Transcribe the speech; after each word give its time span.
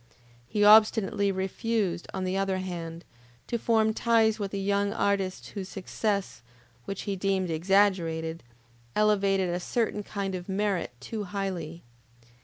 He 0.47 0.63
obstinately 0.63 1.31
refused, 1.31 2.07
on 2.11 2.23
the 2.23 2.35
other 2.35 2.57
hand, 2.57 3.05
to 3.45 3.59
form 3.59 3.93
ties 3.93 4.39
with 4.39 4.49
the 4.49 4.59
young 4.59 4.91
artists 4.91 5.49
whose 5.49 5.69
success, 5.69 6.41
which 6.85 7.03
he 7.03 7.15
deemed 7.15 7.51
exaggerated, 7.51 8.41
elevated 8.95 9.49
a 9.51 9.59
certain 9.59 10.01
kind 10.01 10.33
of 10.33 10.49
merit 10.49 10.91
too 10.99 11.25
highly. 11.25 11.83